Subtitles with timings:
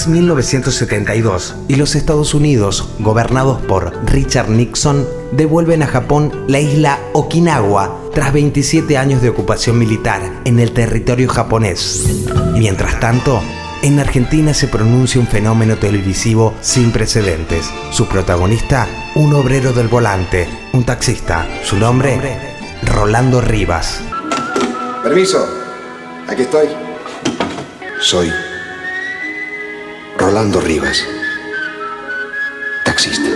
[0.00, 6.98] Es 1972 y los Estados Unidos, gobernados por Richard Nixon, devuelven a Japón la isla
[7.12, 12.06] Okinawa tras 27 años de ocupación militar en el territorio japonés.
[12.54, 13.42] Mientras tanto,
[13.82, 17.70] en Argentina se pronuncia un fenómeno televisivo sin precedentes.
[17.90, 21.46] Su protagonista, un obrero del volante, un taxista.
[21.62, 22.38] Su nombre,
[22.84, 24.00] Rolando Rivas.
[25.02, 25.46] Permiso,
[26.26, 26.68] aquí estoy.
[28.00, 28.30] Soy
[30.40, 31.06] Rolando Rivas,
[32.82, 33.28] taxista.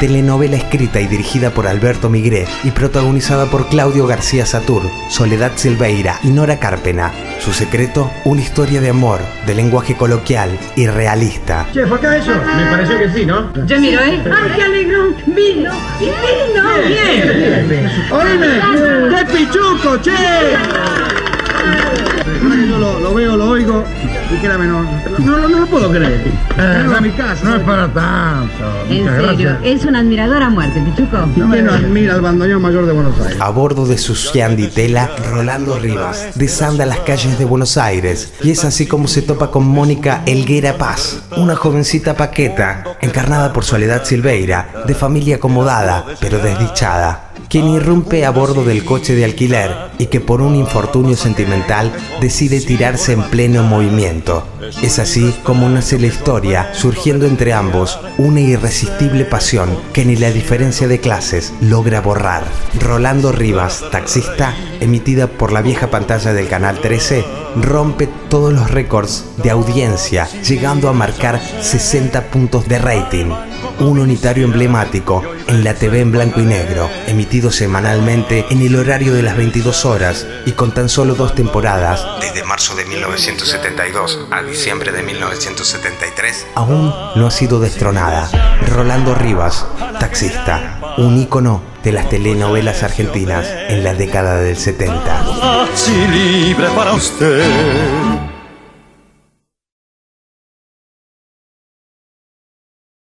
[0.00, 6.18] Telenovela escrita y dirigida por Alberto Migré y protagonizada por Claudio García Satur, Soledad Silveira
[6.22, 7.12] y Nora Carpena.
[7.40, 11.66] Su secreto, una historia de amor, de lenguaje coloquial y realista.
[11.74, 12.30] Che, ¿fue acá eso?
[12.30, 13.52] Me pareció que sí, ¿no?
[13.66, 14.24] Yo miro, ¿eh?
[14.34, 15.14] ¡Ay, qué alegrón!
[15.26, 15.72] ¡Vino!
[16.00, 16.64] ¡Y vino!
[16.88, 17.90] ¡Bien!
[18.10, 19.14] ¡Oíme!
[19.14, 21.25] ¡Qué pichuco, che!
[21.66, 23.84] Que yo lo, lo veo, lo oigo,
[24.32, 26.22] y créame, no, no, no, no lo puedo creer.
[26.58, 27.44] A mi casa.
[27.44, 28.52] No es para tanto.
[28.88, 29.58] En Muchas serio, gracias.
[29.62, 31.18] es un admirador a muerte, Pichuco.
[31.34, 33.40] ¿Quién no admira al bandoneón mayor de Buenos Aires?
[33.40, 38.50] A bordo de su Sciandi Tela, Rolando Rivas desanda las calles de Buenos Aires y
[38.50, 44.04] es así como se topa con Mónica Elguera Paz, una jovencita paqueta, encarnada por Soledad
[44.04, 50.06] Silveira, de familia acomodada, pero desdichada, quien irrumpe a bordo del coche de alquiler y
[50.06, 54.44] que por un infortunio sentimental decide tirarse en pleno movimiento.
[54.82, 60.30] Es así como nace la historia, surgiendo entre ambos una irresistible pasión que ni la
[60.30, 62.44] diferencia de clases logra borrar.
[62.80, 67.24] Rolando Rivas, taxista, emitida por la vieja pantalla del canal 13,
[67.56, 73.26] rompe todos los récords de audiencia, llegando a marcar 60 puntos de rating.
[73.78, 79.12] Un unitario emblemático en la TV en blanco y negro, emitido semanalmente en el horario
[79.12, 84.42] de las 22 horas y con tan solo dos temporadas, desde marzo de 1972 a
[84.56, 88.58] diciembre de 1973, aún no ha sido destronada.
[88.66, 89.66] Rolando Rivas,
[90.00, 95.64] taxista, un ícono de las telenovelas argentinas en la década del 70.
[95.74, 98.35] Así libre para usted.